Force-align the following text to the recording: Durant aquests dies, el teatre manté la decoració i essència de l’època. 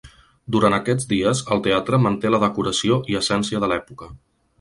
Durant 0.53 0.75
aquests 0.77 1.09
dies, 1.11 1.41
el 1.55 1.61
teatre 1.67 1.99
manté 2.05 2.31
la 2.31 2.39
decoració 2.45 2.97
i 3.15 3.19
essència 3.21 3.61
de 3.65 3.71
l’època. 3.73 4.09